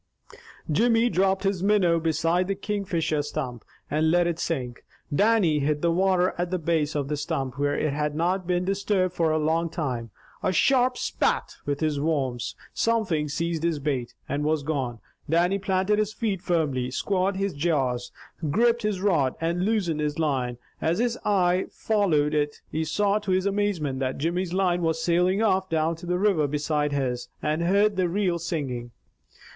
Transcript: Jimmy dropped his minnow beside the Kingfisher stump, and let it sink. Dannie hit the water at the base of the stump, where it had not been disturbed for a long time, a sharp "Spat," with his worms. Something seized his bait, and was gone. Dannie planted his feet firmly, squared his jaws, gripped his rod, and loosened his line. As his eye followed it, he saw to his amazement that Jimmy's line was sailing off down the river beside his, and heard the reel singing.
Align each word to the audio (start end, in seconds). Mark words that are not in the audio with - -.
Jimmy 0.71 1.09
dropped 1.09 1.43
his 1.43 1.61
minnow 1.61 1.99
beside 1.99 2.47
the 2.47 2.55
Kingfisher 2.55 3.21
stump, 3.21 3.63
and 3.87 4.09
let 4.09 4.25
it 4.25 4.39
sink. 4.39 4.83
Dannie 5.13 5.59
hit 5.59 5.83
the 5.83 5.91
water 5.91 6.33
at 6.39 6.49
the 6.49 6.57
base 6.57 6.95
of 6.95 7.07
the 7.07 7.15
stump, 7.15 7.59
where 7.59 7.77
it 7.77 7.93
had 7.93 8.15
not 8.15 8.47
been 8.47 8.65
disturbed 8.65 9.13
for 9.13 9.29
a 9.29 9.37
long 9.37 9.69
time, 9.69 10.09
a 10.41 10.51
sharp 10.51 10.97
"Spat," 10.97 11.55
with 11.67 11.81
his 11.81 11.99
worms. 11.99 12.55
Something 12.73 13.29
seized 13.29 13.61
his 13.61 13.77
bait, 13.77 14.15
and 14.27 14.43
was 14.43 14.63
gone. 14.63 14.97
Dannie 15.29 15.59
planted 15.59 15.99
his 15.99 16.13
feet 16.13 16.41
firmly, 16.41 16.89
squared 16.89 17.35
his 17.35 17.53
jaws, 17.53 18.11
gripped 18.49 18.81
his 18.81 19.01
rod, 19.01 19.35
and 19.39 19.63
loosened 19.65 19.99
his 19.99 20.17
line. 20.17 20.57
As 20.81 20.97
his 20.97 21.19
eye 21.23 21.67
followed 21.69 22.33
it, 22.33 22.59
he 22.71 22.83
saw 22.83 23.19
to 23.19 23.29
his 23.29 23.45
amazement 23.45 23.99
that 23.99 24.17
Jimmy's 24.17 24.51
line 24.51 24.81
was 24.81 24.99
sailing 24.99 25.43
off 25.43 25.69
down 25.69 25.93
the 26.01 26.17
river 26.17 26.47
beside 26.47 26.91
his, 26.91 27.29
and 27.39 27.61
heard 27.61 27.97
the 27.97 28.09
reel 28.09 28.39
singing. 28.39 28.89